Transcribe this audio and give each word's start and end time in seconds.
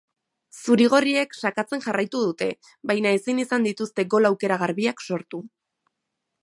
Zuri-gorriek 0.59 1.35
sakatzen 1.41 1.83
jarraitu 1.83 2.21
dute, 2.29 2.47
baina 2.93 3.13
ezin 3.19 3.43
izan 3.45 3.69
dituzte 3.69 4.09
gol 4.15 4.31
aukera 4.31 4.59
garbiak 4.67 5.09
sortu. 5.11 5.43